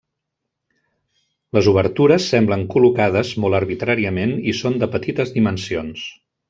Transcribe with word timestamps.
Les 1.57 1.69
obertures 1.73 2.25
semblen 2.33 2.65
col·locades 2.77 3.35
molt 3.45 3.61
arbitràriament 3.61 4.37
i 4.53 4.59
són 4.63 4.83
de 4.85 4.95
petites 4.97 5.39
dimensions. 5.41 6.13